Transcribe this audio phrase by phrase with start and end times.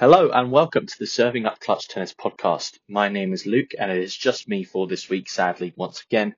[0.00, 2.78] Hello and welcome to the Serving Up Clutch Tennis podcast.
[2.88, 6.34] My name is Luke and it is just me for this week, sadly, once again.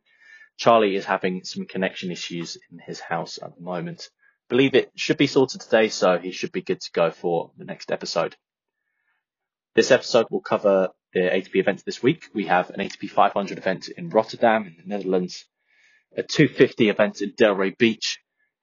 [0.56, 4.10] Charlie is having some connection issues in his house at the moment.
[4.48, 7.64] Believe it should be sorted today, so he should be good to go for the
[7.64, 8.34] next episode.
[9.76, 12.30] This episode will cover the ATP events this week.
[12.34, 15.46] We have an ATP 500 event in Rotterdam in the Netherlands,
[16.16, 18.18] a 250 event in Delray Beach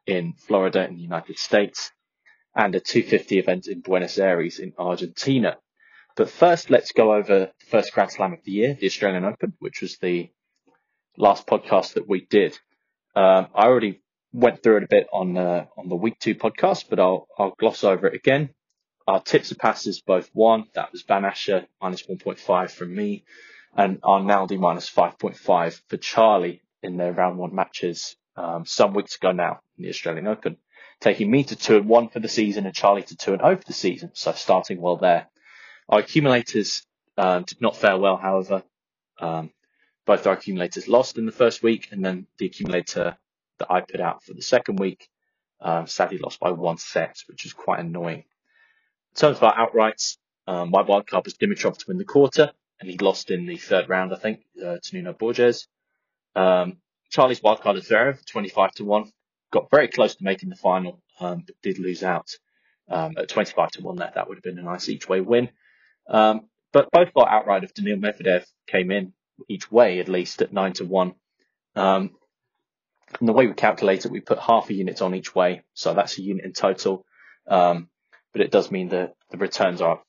[0.06, 1.90] in Florida in the United States,
[2.56, 5.58] and a 250 event in Buenos Aires in Argentina.
[6.16, 9.54] But first, let's go over the first Grand Slam of the year, the Australian Open,
[9.60, 10.30] which was the
[11.18, 12.58] last podcast that we did.
[13.16, 14.02] Um, I already
[14.34, 17.56] went through it a bit on uh, on the week two podcast, but I'll I'll
[17.58, 18.50] gloss over it again.
[19.08, 20.66] Our tips and passes both won.
[20.76, 23.24] That was Van Assche minus 1.5 from me,
[23.76, 29.32] and Arnaldi minus 5.5 for Charlie in their round one matches um, some weeks ago
[29.32, 30.58] now in the Australian Open
[31.02, 33.56] taking me to two and one for the season and Charlie to two and oh
[33.56, 34.12] for the season.
[34.14, 35.28] So starting well there.
[35.88, 36.86] Our accumulators
[37.18, 38.64] uh, did not fare well, however.
[39.20, 39.52] Um,
[40.06, 43.18] both our accumulators lost in the first week, and then the accumulator
[43.60, 45.10] that I put out for the second week
[45.62, 48.20] um, sadly lost by one set, which was quite annoying.
[48.20, 52.90] In terms of our outrights, um, my wildcard was Dimitrov to win the quarter, and
[52.90, 55.68] he lost in the third round, I think, uh, to Nuno Borges.
[56.36, 56.78] Um,
[57.10, 59.12] Charlie's wildcard is Zverev, 25 to 1
[59.52, 62.30] got very close to making the final, um, but did lose out
[62.90, 64.12] um, at 25 to 1 there.
[64.14, 65.50] That would have been a nice each way win.
[66.08, 69.14] Um, but both got outright of Daniil Medvedev came in
[69.48, 71.14] each way, at least at 9 to 1.
[71.76, 72.12] Um,
[73.20, 75.64] and the way we calculate it, we put half a unit on each way.
[75.74, 77.06] So that's a unit in total.
[77.48, 77.90] Um,
[78.34, 80.02] but it does mean that the returns are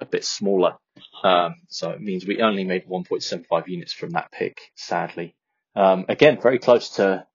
[0.00, 0.76] a bit smaller.
[1.24, 5.34] Um, so it means we only made 1.75 units from that pick, sadly.
[5.74, 7.26] Um, again, very close to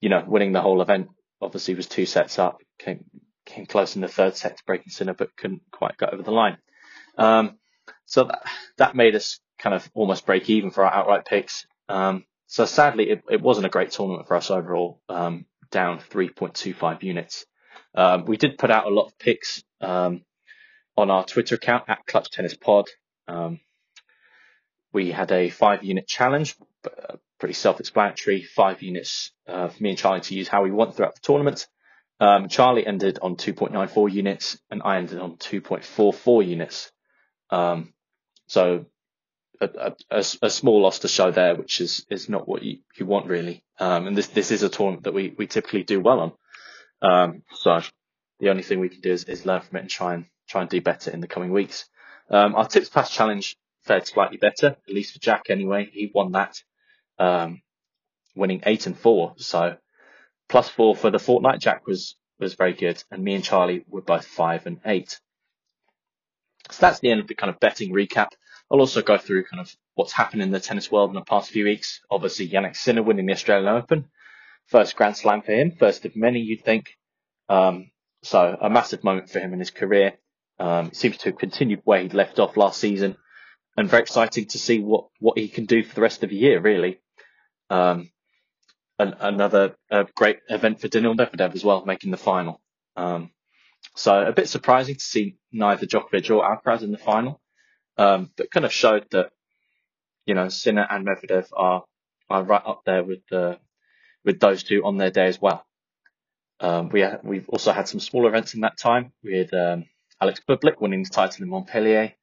[0.00, 1.08] you know, winning the whole event.
[1.40, 2.58] Obviously, was two sets up.
[2.78, 3.04] Came
[3.44, 6.32] came close in the third set to breaking Sinner, but couldn't quite get over the
[6.32, 6.58] line.
[7.16, 7.58] Um,
[8.04, 8.42] so that
[8.78, 11.66] that made us kind of almost break even for our outright picks.
[11.88, 15.00] Um, so sadly, it, it wasn't a great tournament for us overall.
[15.08, 17.46] Um, down 3.25 units.
[17.94, 20.22] Um, we did put out a lot of picks um,
[20.96, 22.86] on our Twitter account at Clutch Tennis Pod.
[23.26, 23.60] Um,
[24.92, 28.42] we had a five unit challenge, uh, pretty self-explanatory.
[28.42, 31.66] Five units uh, for me and Charlie to use how we want throughout the tournament.
[32.18, 36.90] Um, Charlie ended on 2.94 units and I ended on 2.44 units.
[37.50, 37.92] Um,
[38.46, 38.86] so
[39.60, 43.06] a, a, a, small loss to show there, which is, is not what you, you
[43.06, 43.62] want really.
[43.78, 46.32] Um, and this, this is a tournament that we, we typically do well on.
[47.02, 47.80] Um, so
[48.40, 50.62] the only thing we can do is, is learn from it and try and try
[50.62, 51.86] and do better in the coming weeks.
[52.30, 55.88] Um, our tips pass challenge fared slightly better, at least for Jack anyway.
[55.92, 56.62] He won that
[57.18, 57.62] um,
[58.34, 59.34] winning eight and four.
[59.38, 59.76] So
[60.48, 61.60] plus four for the fortnight.
[61.60, 65.20] Jack was was very good, and me and Charlie were both five and eight.
[66.70, 68.28] So that's the end of the kind of betting recap.
[68.70, 71.50] I'll also go through kind of what's happened in the tennis world in the past
[71.50, 72.00] few weeks.
[72.10, 74.06] Obviously, Jannik Sinner winning the Australian Open,
[74.66, 76.96] first Grand Slam for him, first of many, you'd think.
[77.48, 77.90] Um,
[78.22, 80.14] so a massive moment for him in his career.
[80.58, 83.16] Um, seems to have continued where he'd left off last season,
[83.76, 86.36] and very exciting to see what what he can do for the rest of the
[86.36, 86.60] year.
[86.60, 86.98] Really,
[87.70, 88.10] um,
[88.98, 92.60] an, another uh, great event for Daniil Medvedev as well, making the final.
[92.96, 93.30] Um,
[93.96, 97.40] so a bit surprising to see neither Djokovic or Alcaraz in the final,
[97.98, 99.30] um, but kind of showed that
[100.26, 101.84] you know Sinner and Medvedev are
[102.30, 103.58] are right up there with the
[104.24, 105.64] with those two on their day as well.
[106.60, 109.12] Um, we ha- we've also had some smaller events in that time.
[109.22, 109.84] with um,
[110.20, 112.14] Alex Bublik winning the title in Montpellier,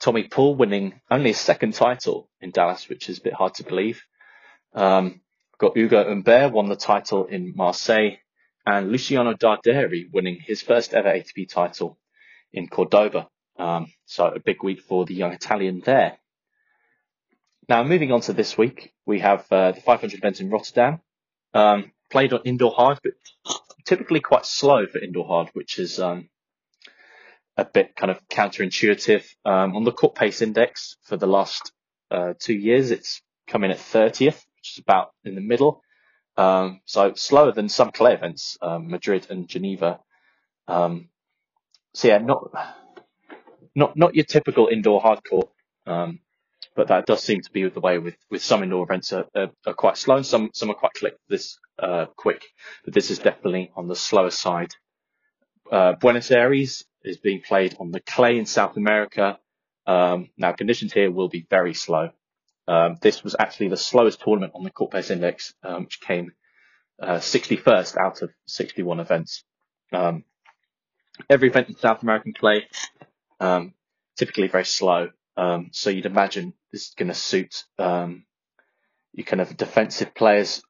[0.00, 3.64] Tommy Paul winning only his second title in Dallas, which is a bit hard to
[3.64, 4.02] believe.
[4.72, 5.20] Um,
[5.58, 8.18] got Ugo Humbert won the title in Marseille
[8.66, 11.98] and Luciano Darderi winning his first ever ATP title
[12.52, 13.28] in Cordoba.
[13.58, 16.18] Um, so a big week for the young Italian there.
[17.68, 21.00] Now moving on to this week, we have uh, the 500 event in Rotterdam.
[21.52, 23.12] Um, played on indoor hard, but
[23.84, 26.28] typically quite slow for indoor hard, which is um,
[27.56, 29.24] a bit kind of counterintuitive.
[29.44, 31.72] Um, on the court pace index for the last
[32.10, 35.82] uh, two years, it's come in at 30th, which is about in the middle.
[36.36, 40.00] Um, so slower than some clay events, um, Madrid and Geneva.
[40.68, 41.08] Um,
[41.94, 42.50] so yeah, not
[43.74, 45.48] not not your typical indoor hard court,
[45.86, 46.20] um,
[46.76, 49.50] but that does seem to be the way with, with some indoor events are, are,
[49.66, 51.16] are quite slow and some some are quite quick.
[51.28, 52.44] This uh, quick,
[52.84, 54.74] but this is definitely on the slower side.
[55.70, 59.38] Uh, Buenos Aires is being played on the clay in South America.
[59.86, 62.10] Um, now conditions here will be very slow.
[62.70, 66.30] Um, this was actually the slowest tournament on the court pace index, um, which came
[67.02, 69.42] uh, 61st out of 61 events.
[69.92, 70.22] Um,
[71.28, 72.68] every event in South American clay
[73.40, 73.74] um,
[74.16, 75.08] typically very slow.
[75.36, 78.24] Um, so you'd imagine this is going to suit um,
[79.14, 80.62] you kind of defensive players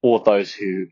[0.00, 0.86] or those who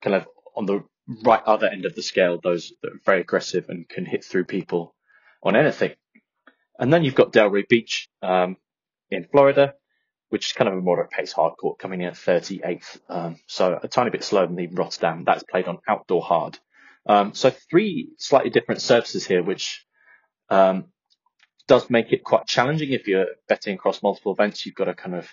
[0.00, 0.26] kind of
[0.56, 0.82] on the
[1.24, 4.46] right other end of the scale, those that are very aggressive and can hit through
[4.46, 4.94] people
[5.42, 5.92] on anything.
[6.78, 9.74] And then you've got Delray Beach in Florida,
[10.28, 12.98] which is kind of a moderate pace hard court coming in at 38th.
[13.08, 15.24] Um, so a tiny bit slower than the Rotterdam.
[15.24, 16.58] That's played on outdoor hard.
[17.06, 19.86] Um, so three slightly different surfaces here, which
[20.50, 20.86] um,
[21.68, 24.66] does make it quite challenging if you're betting across multiple events.
[24.66, 25.28] You've got to kind of,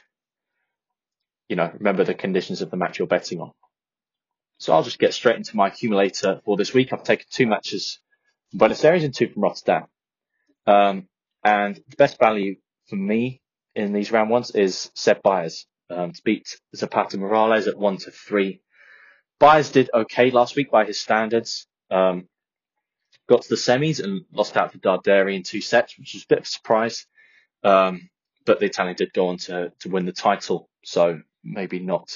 [1.50, 3.52] you know, remember the conditions of the match you're betting on.
[4.60, 6.94] So I'll just get straight into my accumulator for this week.
[6.94, 8.00] I've taken two matches
[8.52, 9.86] from Buenos Aires and two from Rotterdam.
[10.66, 11.08] Um,
[11.44, 12.56] and the best value
[12.88, 13.42] for me
[13.76, 18.12] in these round ones is Seb Baez um, to beat Zapata Morales at one to
[18.12, 18.62] three.
[19.40, 21.68] Baez did okay last week by his standards.
[21.92, 22.28] Um,
[23.28, 26.28] got to the semis and lost out to Darderi in two sets, which was a
[26.28, 27.06] bit of a surprise.
[27.64, 28.10] Um,
[28.46, 32.10] but the Italian did go on to, to win the title, so maybe not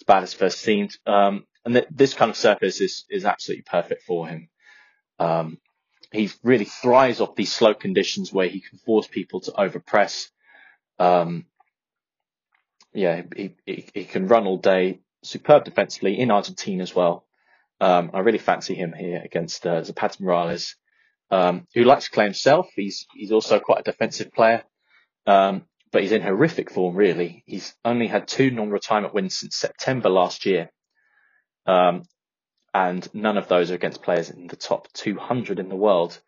[0.00, 0.96] as bad as first seemed.
[1.06, 4.48] Um, and th- this kind of surface is, is absolutely perfect for him.
[5.18, 5.58] Um,
[6.12, 10.28] he really thrives off these slow conditions where he can force people to overpress.
[10.98, 11.46] Um,
[12.92, 15.00] yeah, he, he, he can run all day.
[15.22, 17.26] Superb defensively in Argentina as well.
[17.80, 20.76] Um, I really fancy him here against uh, Zapata Morales,
[21.30, 22.68] um, who likes to play himself.
[22.74, 24.62] He's he's also quite a defensive player,
[25.26, 26.94] um, but he's in horrific form.
[26.94, 30.70] Really, he's only had two non-retirement wins since September last year,
[31.66, 32.04] um,
[32.72, 36.20] and none of those are against players in the top 200 in the world.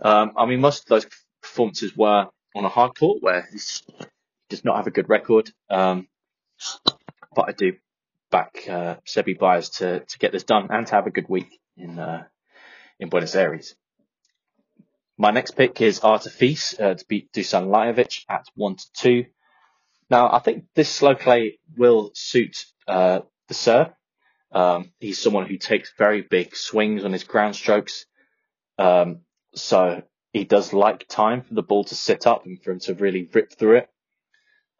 [0.00, 1.06] Um, I mean, most of those
[1.42, 3.58] performances were on a hard court where he
[4.52, 5.50] does not have a good record.
[5.70, 6.08] Um,
[7.34, 7.72] but I do
[8.30, 11.58] back uh, Sebi Baez to to get this done and to have a good week
[11.76, 12.24] in uh,
[13.00, 13.74] in Buenos Aires.
[15.16, 19.24] My next pick is Arthur Fils uh, to beat Dusan Lajovic at one to two.
[20.10, 23.88] Now I think this slow play will suit uh, the serve.
[24.52, 28.04] Um, he's someone who takes very big swings on his ground strokes,
[28.78, 29.20] um,
[29.54, 30.02] so
[30.34, 33.30] he does like time for the ball to sit up and for him to really
[33.32, 33.91] rip through it.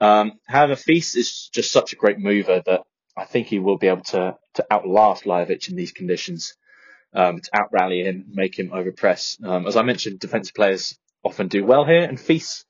[0.02, 2.82] Um, however, Fils is just such a great mover that
[3.16, 6.54] I think he will be able to to outlast Lajovic in these conditions,
[7.14, 9.42] um, to outrally him, make him overpress.
[9.44, 12.64] Um, as I mentioned, defensive players often do well here, and Fils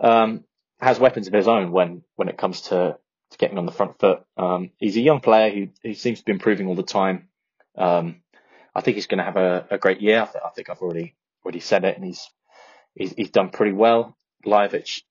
[0.00, 0.44] um,
[0.80, 2.96] has weapons of his own when when it comes to,
[3.30, 4.22] to getting on the front foot.
[4.36, 7.28] Um, he's a young player who, who seems to be improving all the time.
[7.76, 8.22] Um,
[8.72, 10.22] I think he's going to have a, a great year.
[10.22, 12.28] I, th- I, think I've already already said it, and he's
[12.94, 14.16] he's, he's done pretty well.
[14.46, 15.02] Lajovic,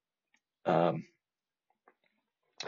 [0.65, 1.03] um,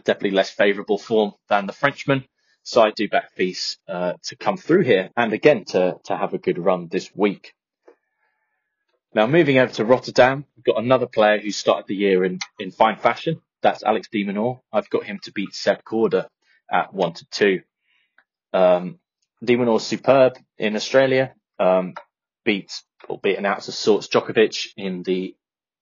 [0.03, 2.25] definitely less favourable form than the Frenchman.
[2.63, 6.33] So I do back Fils uh, to come through here and again to, to have
[6.33, 7.53] a good run this week.
[9.13, 12.71] Now moving over to Rotterdam, we've got another player who started the year in, in
[12.71, 13.41] fine fashion.
[13.61, 14.61] That's Alex de Minaur.
[14.71, 16.27] I've got him to beat Seb Korda
[16.71, 17.61] at one to two.
[18.53, 18.99] Um,
[19.43, 21.33] de superb in Australia.
[21.57, 21.95] Um,
[22.45, 25.35] beat, albeit an out of sorts, Djokovic in the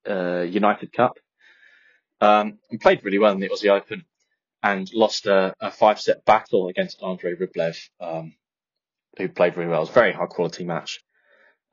[0.09, 1.17] uh, United Cup.
[2.19, 4.03] Um, and played really well in the Aussie Open
[4.63, 8.33] and lost a, a five set battle against Andre Rublev, um,
[9.17, 9.79] who played really well.
[9.79, 11.03] It was a very high quality match.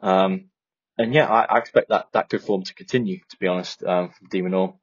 [0.01, 0.51] Um,
[0.99, 4.11] and yeah, I, I, expect that, that good form to continue, to be honest, um,
[4.11, 4.75] from de Minaur.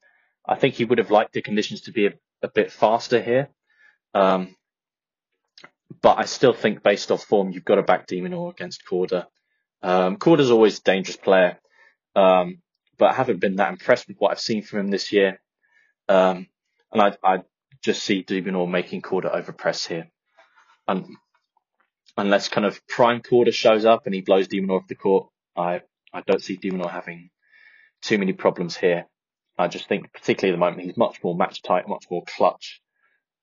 [0.45, 3.49] I think he would have liked the conditions to be a, a bit faster here.
[4.13, 4.55] Um,
[6.01, 9.27] but I still think based off form, you've got to back de Minaur against Korda.
[9.83, 11.59] Um, Korda's always a dangerous player.
[12.15, 12.61] Um,
[12.97, 15.39] but I haven't been that impressed with what I've seen from him this year.
[16.09, 16.47] Um,
[16.91, 17.37] and I, I
[17.83, 20.09] just see de Minaur making Korda over press here.
[20.87, 21.05] And
[22.17, 25.29] unless kind of prime Korda shows up and he blows de Minaur off the court,
[25.55, 25.81] I,
[26.13, 27.29] I don't see de Minaur having
[28.01, 29.05] too many problems here.
[29.57, 32.81] I just think, particularly at the moment, he's much more match tight, much more clutch,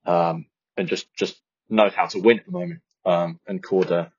[0.07, 0.47] um,
[0.77, 2.81] and just, just knows how to win at the moment.
[3.05, 4.11] Um, and Korda,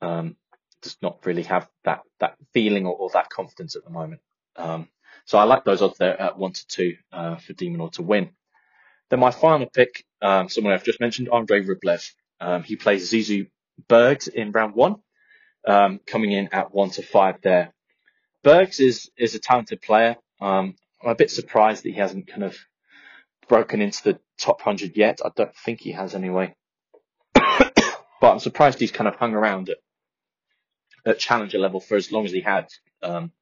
[0.00, 0.36] um,
[0.82, 4.20] does not really have that, that feeling or, or that confidence at the moment.
[4.56, 4.88] Um,
[5.28, 8.02] so I like those odds there at one to two uh, for de Minaur to
[8.02, 8.30] win.
[9.10, 12.10] Then my final pick, um, someone I've just mentioned, Andre Rublev.
[12.40, 13.50] Um, he plays Zizou
[13.88, 14.96] Bergs in round one,
[15.66, 17.74] um, coming in at one to five there.
[18.42, 20.16] Bergs is is a talented player.
[20.40, 22.56] Um, I'm a bit surprised that he hasn't kind of
[23.50, 25.20] broken into the top hundred yet.
[25.22, 26.54] I don't think he has anyway.
[27.34, 27.82] but
[28.22, 29.76] I'm surprised he's kind of hung around at
[31.04, 32.68] at challenger level for as long as he had.
[33.02, 33.32] Um,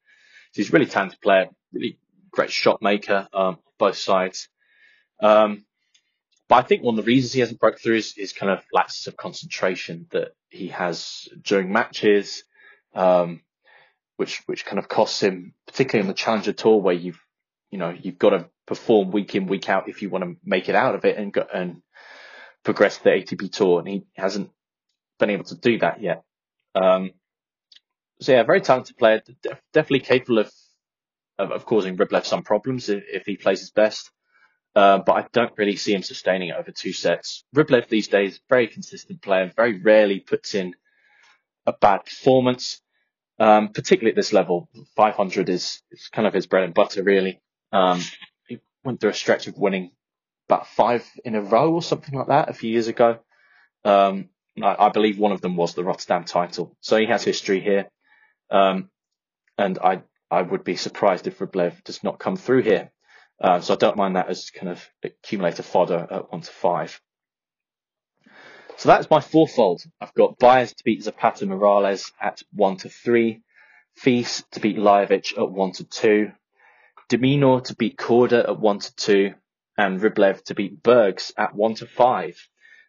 [0.53, 1.99] he's a really talented player, really
[2.31, 4.49] great shot maker, um, both sides.
[5.21, 5.65] Um,
[6.49, 8.65] but I think one of the reasons he hasn't broke through is, is kind of
[8.73, 12.45] lapses of concentration that he has during matches.
[12.95, 13.43] Um,
[14.17, 17.21] which which kind of costs him, particularly on the Challenger Tour, where you've
[17.71, 20.69] you know you've got to perform week in week out if you want to make
[20.69, 21.83] it out of it and go and
[22.65, 24.51] progress the ATP Tour, and he hasn't
[25.19, 26.25] been able to do that yet.
[26.75, 27.13] Um,
[28.21, 29.23] so yeah, very talented player,
[29.73, 30.51] definitely capable of,
[31.39, 34.11] of, of causing Rublev some problems if, if he plays his best.
[34.75, 37.45] Uh, but I don't really see him sustaining it over two sets.
[37.55, 40.75] Rublev these days, very consistent player, very rarely puts in
[41.67, 42.81] a bad performance,
[43.39, 44.69] um, particularly at this level.
[44.95, 47.41] 500 is, is kind of his bread and butter, really.
[47.73, 48.01] Um,
[48.47, 49.93] he went through a stretch of winning
[50.49, 53.19] about five in a row or something like that a few years ago.
[53.85, 54.29] Um,
[54.63, 56.77] I, I, believe one of them was the Rotterdam title.
[56.81, 57.89] So he has history here.
[58.51, 58.91] Um,
[59.59, 62.91] and I, I would be surprised if Rublev does not come through here.
[63.41, 67.01] Uh, so I don't mind that as kind of accumulator fodder at one to five.
[68.79, 69.83] So that's my fourfold.
[70.01, 73.43] I've got Baez to beat Zapata Morales at one to three,
[73.95, 76.33] Fils to beat Lajovic at one to two,
[77.09, 79.35] de to beat Korda at one to two,
[79.79, 82.37] and Rublev to beat Bergs at one to five.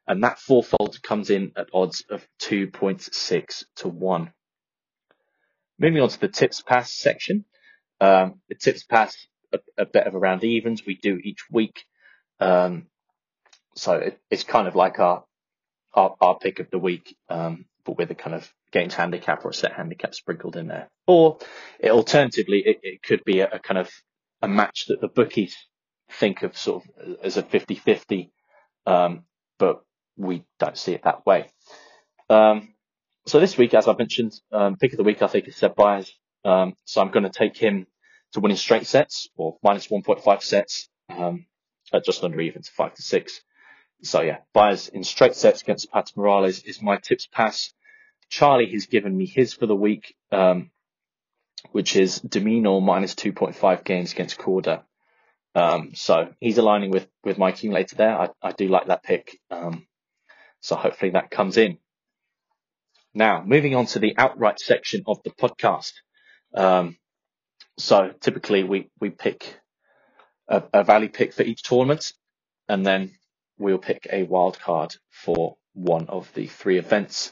[0.08, 4.34] And that fourfold comes in at odds of 2.6 to one.
[5.80, 7.46] Moving on to the tips pass section.
[8.00, 9.16] Um, the tips pass
[9.54, 11.84] a, a bit of around evens we do each week.
[12.40, 12.88] Um,
[13.76, 15.24] so it, it's kind of like our,
[15.94, 19.50] our, our pick of the week, um, but with a kind of games handicap or
[19.50, 20.90] a set handicap sprinkled in there.
[21.06, 21.38] Or
[21.80, 23.90] it, alternatively, it, it could be a, a, kind of
[24.42, 25.56] a match that the bookies
[26.12, 28.30] think of sort of as a 50-50,
[28.86, 29.24] um,
[29.60, 29.84] but
[30.16, 31.50] we don't see it that way.
[32.30, 32.74] Um,
[33.28, 35.76] so this week, as I mentioned, um, pick of the week I think is Seb
[35.76, 36.12] Baez.
[36.46, 37.86] Um, so I'm going to take him
[38.32, 41.46] to winning straight sets or minus 1.5 sets um,
[41.94, 43.42] at just under even to five to six.
[44.02, 47.74] So yeah, Baez in straight sets against Pat Morales is my tips pass.
[48.30, 50.72] Charlie has given me his for the week, um,
[51.72, 54.84] which is de Minaur minus 2.5 games against Korda.
[55.56, 58.18] Um, so he's aligning with, with my accumulator there.
[58.18, 59.40] I, I do like that pick.
[59.50, 59.88] Um,
[60.62, 61.80] so hopefully that comes in.
[63.18, 65.94] Now, moving on to the outright section of the podcast.
[66.54, 66.98] Um,
[67.76, 69.60] so typically we, we pick
[70.48, 72.14] a, a value pick for each tournament
[72.70, 73.14] and then
[73.58, 77.32] we'll pick a wild card for one of the three events.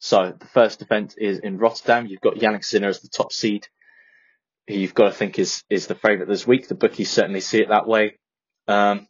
[0.00, 2.08] So the first event is in Rotterdam.
[2.08, 3.68] You've got Jannik Sinner as the top seed,
[4.66, 6.66] you've got to think is is the favourite this week.
[6.66, 8.18] The bookies certainly see it that way.
[8.66, 9.06] Um,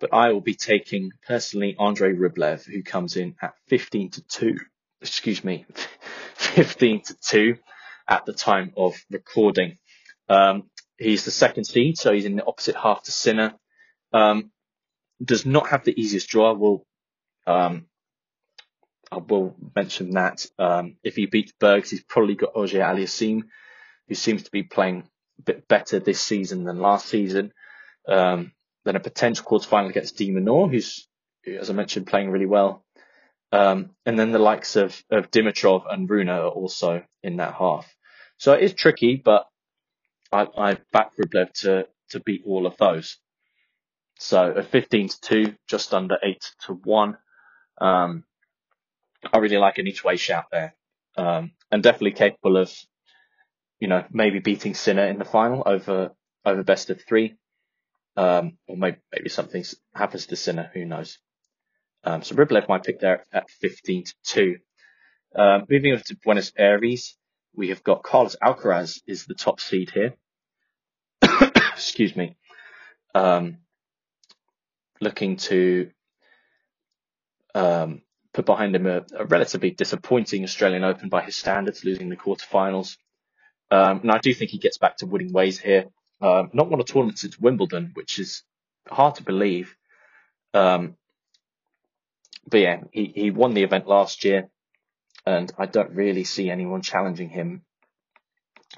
[0.00, 4.56] but I will be taking personally Andre Rublev, who comes in at 15 to 2.
[5.00, 5.66] Excuse me,
[6.34, 7.56] 15 to 2
[8.08, 9.78] at the time of recording.
[10.28, 13.54] Um, he's the second seed, so he's in the opposite half to Sinner.
[14.12, 14.50] Um,
[15.22, 16.52] does not have the easiest draw.
[16.54, 16.86] Will
[17.46, 17.86] um,
[19.10, 20.46] I will mention that.
[20.58, 23.42] Um, if he beats Bergs, he's probably got Auger Aliassime,
[24.06, 27.52] who seems to be playing a bit better this season than last season.
[28.06, 28.52] Um,
[28.88, 31.06] then a potential quarterfinal against de Minaur, who's,
[31.46, 32.86] as I mentioned, playing really well.
[33.52, 37.86] Um, and then the likes of, of Dimitrov and Rune are also in that half.
[38.38, 39.46] So it is tricky, but
[40.32, 43.18] I, I back Rublev to, to beat all of those.
[44.18, 47.18] So a 15 to 2, just under 8 to 1.
[47.82, 48.24] Um,
[49.30, 50.74] I really like an each way shout there.
[51.14, 52.72] Um, and definitely capable of,
[53.80, 56.12] you know, maybe beating Sinner in the final over,
[56.46, 57.36] over best of three.
[58.18, 61.18] Um, or maybe, maybe something happens to Sinner, who knows.
[62.02, 64.56] Um, so Rublev might pick there at 15 to 2.
[65.36, 67.16] Um, moving on to Buenos Aires,
[67.54, 70.14] we have got Carlos Alcaraz is the top seed here.
[71.72, 72.36] Excuse me.
[73.14, 73.58] Um,
[75.00, 75.90] looking to
[77.54, 78.02] um,
[78.34, 82.96] put behind him a, a, relatively disappointing Australian Open by his standards, losing the quarterfinals.
[83.70, 85.84] Um, and I do think he gets back to winning ways here.
[86.20, 88.42] Uh, not won a tournament since Wimbledon, which is
[88.88, 89.76] hard to believe.
[90.52, 90.96] Um,
[92.48, 94.48] but yeah, he, he won the event last year
[95.26, 97.62] and I don't really see anyone challenging him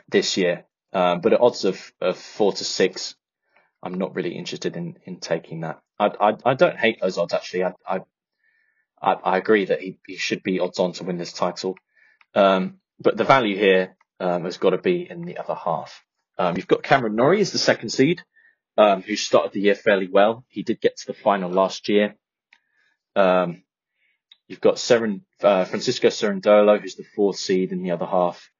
[0.09, 0.65] this year.
[0.93, 3.15] Um, but at odds of, of four to six,
[3.83, 5.81] I'm not really interested in, in taking that.
[5.99, 7.65] I, I, I don't hate those odds actually.
[7.65, 7.75] I,
[9.01, 11.77] I, I agree that he, he should be odds on to win this title.
[12.35, 16.05] Um, but the value here, um, has got to be in the other half.
[16.41, 18.23] Um, you've got Cameron Norrie as the second seed,
[18.77, 20.45] um, who started the year fairly well.
[20.49, 22.17] He did get to the final last year.
[23.15, 23.63] Um,
[24.51, 28.51] You've got Seren, uh, Francisco Cerundolo, who's the fourth seed in the other half,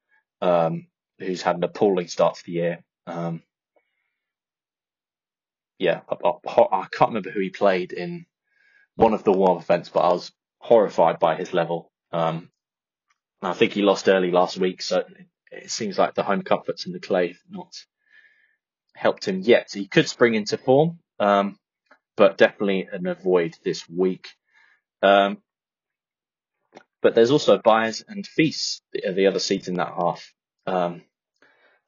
[0.41, 0.87] um,
[1.19, 2.85] who's had an appalling start to the year.
[3.09, 3.43] Um,
[5.77, 8.27] yeah, I, I, I, can't remember who he played in
[8.95, 11.91] one of the warm events, but I was horrified by his level.
[12.13, 12.53] Um,
[13.43, 15.03] I think he lost early last week, so
[15.51, 17.75] it seems like the home comforts in the clay have not
[18.95, 19.71] helped him yet.
[19.73, 21.59] He could spring into form, um,
[22.17, 24.29] but definitely an avoid this week.
[25.03, 25.39] Um,
[27.03, 30.33] but there's also Baez and Fils, the, the other seats in that half.
[30.67, 31.03] Um,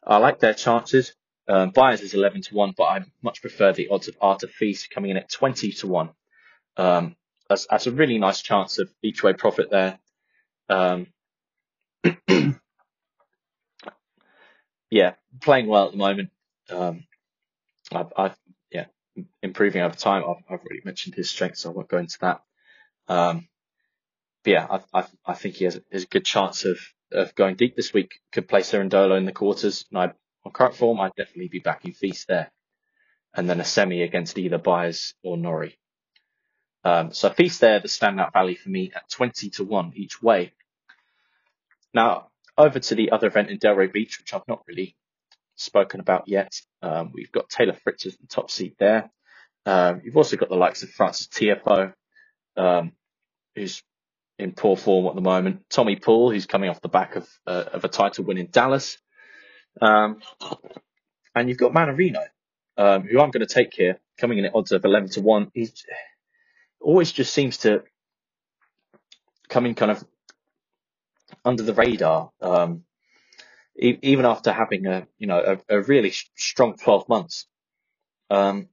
[0.04, 1.14] I like their chances.
[1.48, 5.10] Um, is 11 to 1, but I much prefer the odds of Arthur Fils coming
[5.10, 6.10] in at 20 to 1.
[6.76, 7.16] Um,
[7.48, 9.98] that's, that's a really nice chance of each way profit there.
[10.68, 11.08] Um,
[14.92, 16.28] yeah, playing well at the moment.
[16.68, 17.04] Um,
[17.92, 18.36] I've, I've,
[18.70, 18.84] yeah,
[19.42, 20.22] improving over time.
[20.22, 22.42] I've, I've already mentioned his strengths, so I won't go into that.
[23.08, 23.48] Um,
[24.44, 26.78] but yeah, I, I, I think he has, has, a good chance of,
[27.10, 28.20] of going deep this week.
[28.32, 29.86] Could play Cerundolo in the quarters.
[29.90, 30.12] And I,
[30.44, 32.50] on current form, I'd definitely be backing Fils there.
[33.34, 35.78] And then a semi against either Baez or Norrie.
[36.84, 40.52] Um, so Fils there, the standout value for me at 20 to 1 each way.
[41.94, 44.96] Now, over to the other event in Delray Beach, which I've not really
[45.56, 46.52] spoken about yet.
[46.82, 49.10] Um, we've got Taylor Fritz as the top seat there.
[49.64, 51.92] Um, you've also got the likes of Frances Tiafoe,
[52.56, 52.92] um,
[53.54, 53.82] who's
[54.38, 55.64] in poor form at the moment.
[55.70, 58.98] Tommy Paul, who's coming off the back of, uh, of a title win in Dallas.
[59.80, 60.18] Um,
[61.34, 62.24] and you've got Mannarino,
[62.76, 65.50] um, who I'm going to take here, coming in at odds of 11 to 1.
[65.54, 65.68] He
[66.80, 67.84] always just seems to
[69.48, 70.04] come in kind of
[71.44, 72.30] under the radar.
[72.40, 72.84] Um,
[73.78, 77.46] e- even after having a you know a, a really sh- strong 12 months.
[78.30, 78.68] Um,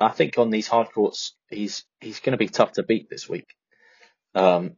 [0.00, 3.28] I think on these hard courts, he's he's going to be tough to beat this
[3.28, 3.46] week.
[4.34, 4.76] Um,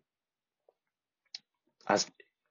[1.87, 2.07] as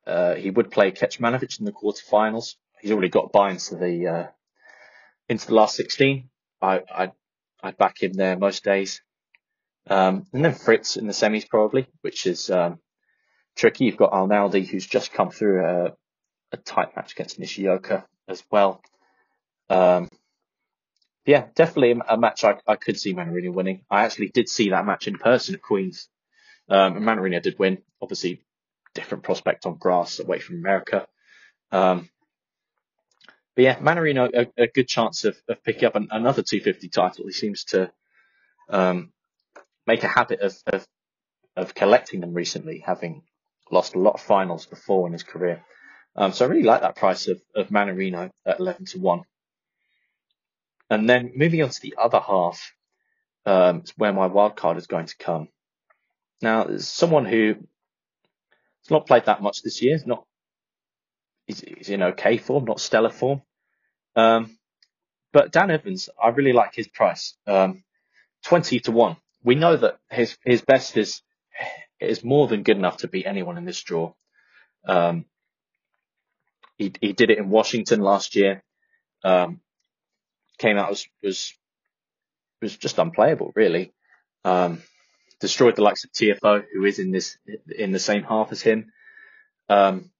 [0.06, 2.56] uh, he would play Kecmanovic in the quarterfinals.
[2.82, 4.28] He's already got buy into the uh,
[5.30, 6.30] into the last 16.
[6.62, 7.12] I I
[7.62, 9.02] I'd back him there most days.
[9.90, 12.80] Um, and then Fritz in the semis probably, which is um,
[13.56, 13.86] tricky.
[13.86, 15.94] You've got Arnaldi who's just come through a,
[16.52, 18.82] a tight match against Nishioka as well.
[19.70, 20.10] Um,
[21.26, 23.86] yeah, definitely a match I, I could see Mannarino winning.
[23.90, 26.10] I actually did see that match in person at Queens.
[26.70, 27.80] Um, and Mannarino did win.
[28.02, 28.42] Obviously,
[28.94, 31.08] different prospect on grass away from America.
[31.72, 32.10] Um,
[33.56, 37.26] but yeah, Mannarino, a, a good chance of, of picking up an, another 250 title.
[37.26, 37.92] He seems to
[38.70, 39.12] um,
[39.86, 40.88] make a habit of, of,
[41.56, 43.24] of collecting them recently, having
[43.72, 45.64] lost a lot of finals before in his career.
[46.16, 49.22] Um, so I really like that price of, of Mannarino at 11 to 1.
[50.90, 52.74] And then moving on to the other half,
[53.46, 55.48] um, is where my wild card is going to come.
[56.42, 59.96] Now, there's someone who has not played that much this year.
[59.98, 60.26] He's not,
[61.48, 63.42] he's in okay form, not stellar form.
[64.16, 64.58] Um,
[65.32, 67.36] but Dan Evans, I really like his price.
[67.48, 67.84] Um,
[68.46, 69.18] 20 to 1.
[69.44, 71.22] We know that his, his best is,
[72.10, 74.14] is more than good enough to beat anyone in this draw.
[74.86, 75.26] Um,
[76.78, 78.64] he, he did it in Washington last year.
[79.24, 79.62] Um,
[80.58, 81.54] came out was was
[82.62, 83.94] was just unplayable, really.
[84.44, 84.82] Um,
[85.40, 87.38] destroyed the likes of Tiafoe, who is in this
[87.78, 88.92] in the same half as him,
[89.70, 90.12] um,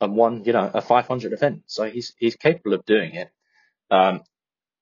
[0.00, 1.62] and won you know a 500 event.
[1.66, 3.30] So he's he's capable of doing it,
[3.90, 4.22] um,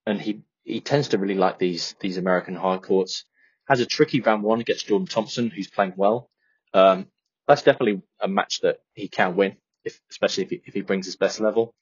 [0.07, 3.25] and he he tends to really like these these American hard courts.
[3.69, 6.31] Has a tricky round one against Jordan Thompson, who's playing well.
[6.77, 7.07] Um,
[7.49, 11.07] that's definitely a match that he can win if, especially if he, if he brings
[11.07, 11.75] his best level.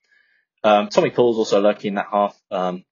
[0.63, 2.85] Um, Tommy Paul's also lurking in that half, um,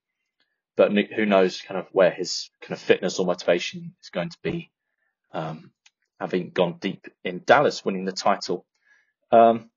[0.77, 4.39] but who knows kind of where his kind of fitness or motivation is going to
[4.43, 4.71] be,
[5.33, 5.71] um,
[6.19, 8.67] having gone deep in Dallas, winning the title.
[9.31, 9.71] Um,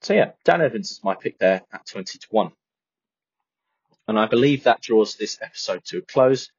[0.00, 2.52] so yeah, Dan Evans is my pick there at 20 to 1.
[4.08, 6.50] And I believe that draws this episode to a close.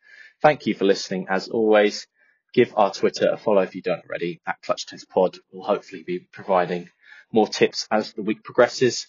[0.43, 2.07] Thank you for listening as always.
[2.53, 5.37] Give our Twitter a follow if you don't already at Clutch Tennis Pod.
[5.51, 6.89] We'll hopefully be providing
[7.31, 9.07] more tips as the week progresses.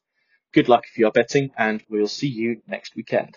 [0.52, 3.36] Good luck if you are betting, and we'll see you next weekend.